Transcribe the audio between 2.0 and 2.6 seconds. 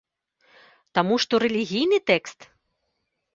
тэкст?